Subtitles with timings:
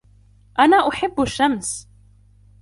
[0.59, 1.87] أنا أحب الشمس.